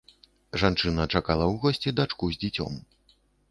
Жанчына 0.63 1.05
чакала 1.13 1.45
ў 1.51 1.53
госці 1.65 1.95
дачку 2.01 2.33
з 2.35 2.43
дзіцём. 2.47 2.83